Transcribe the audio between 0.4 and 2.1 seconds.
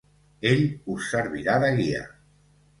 Ell us servirà de guia.